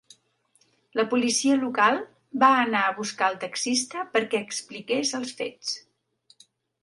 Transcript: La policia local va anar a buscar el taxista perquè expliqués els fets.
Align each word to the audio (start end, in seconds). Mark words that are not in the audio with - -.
La 0.99 1.03
policia 1.09 1.57
local 1.63 1.99
va 2.43 2.49
anar 2.61 2.81
a 2.85 2.95
buscar 3.01 3.29
el 3.33 3.37
taxista 3.43 4.05
perquè 4.15 4.41
expliqués 4.47 5.11
els 5.19 5.35
fets. 5.43 5.77